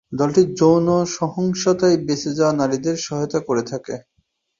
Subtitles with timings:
[0.13, 3.95] দলটি যৌন সহিংসতায় বেঁচে যাওয়া নারীদের সহায়তা করে থাকে।